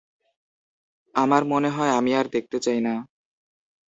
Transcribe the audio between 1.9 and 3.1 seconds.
আমি আর দেখতে চাই না।